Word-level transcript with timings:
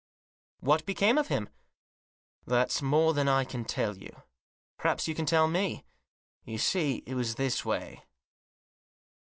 "But 0.61 0.67
what 0.67 0.85
became 0.87 1.19
of 1.19 1.27
him?"" 1.27 1.47
That's 2.47 2.81
more 2.81 3.13
than 3.13 3.27
I 3.27 3.43
can 3.45 3.63
tell 3.65 3.95
you. 3.99 4.23
Perhaps 4.79 5.07
you 5.07 5.13
can 5.13 5.27
tell 5.27 5.47
me. 5.47 5.85
You 6.43 6.57
see, 6.57 7.03
it 7.05 7.13
was 7.13 7.35
this 7.35 7.63
way." 7.63 8.03